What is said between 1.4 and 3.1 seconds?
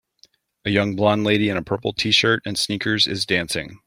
in a purple tshirt and sneakers